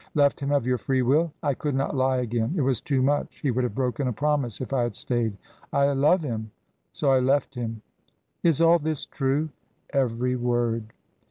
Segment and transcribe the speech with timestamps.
[0.15, 2.53] "Left him of your free will?" "I could not lie again.
[2.57, 3.39] It was too much.
[3.41, 5.37] He would have broken a promise if I had stayed.
[5.71, 6.49] I love him
[6.91, 7.83] so I left him."
[8.41, 9.49] "Is all this true?"
[9.93, 10.85] "Every word."